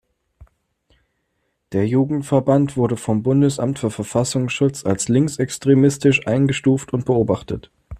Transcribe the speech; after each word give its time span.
Der 1.73 1.85
Jugendverband 1.87 2.75
wurde 2.75 2.97
vom 2.97 3.21
Bundesamt 3.21 3.77
für 3.77 3.91
Verfassungsschutz 3.91 4.83
als 4.83 5.09
linksextremistisch 5.09 6.25
eingestuft 6.25 6.91
und 6.91 7.05
beobachtet. 7.05 7.69